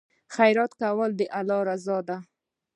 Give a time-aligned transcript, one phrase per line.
[0.35, 2.17] خیرات کول د خدای رضا ده.